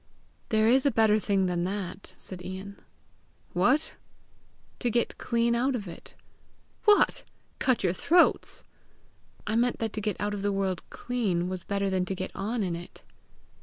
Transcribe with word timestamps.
"There 0.49 0.67
is 0.67 0.83
a 0.83 0.89
better 0.89 1.19
thing 1.19 1.45
than 1.45 1.63
that," 1.65 2.15
said 2.17 2.43
Ian! 2.43 2.79
"What?" 3.53 3.93
"To 4.79 4.89
get 4.89 5.19
clean 5.19 5.53
out 5.53 5.75
of 5.75 5.87
it." 5.87 6.15
"What! 6.85 7.23
cut 7.59 7.83
your 7.83 7.93
throats?" 7.93 8.63
"I 9.45 9.55
meant 9.55 9.77
that 9.77 9.93
to 9.93 10.01
get 10.01 10.17
out 10.19 10.33
of 10.33 10.41
the 10.41 10.51
world 10.51 10.81
clean 10.89 11.49
was 11.49 11.63
better 11.63 11.87
than 11.87 12.05
to 12.05 12.15
get 12.15 12.31
on 12.35 12.63
in 12.63 12.75
it." 12.75 13.03